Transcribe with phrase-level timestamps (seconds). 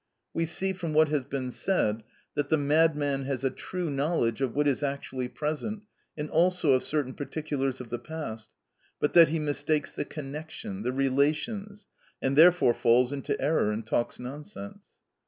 [0.33, 2.01] We see, from what has been said,
[2.33, 5.83] that the madman has a true knowledge of what is actually present,
[6.17, 8.49] and also of certain particulars of the past,
[8.99, 11.85] but that he mistakes the connection, the relations,
[12.19, 14.83] and therefore falls into error and talks nonsense.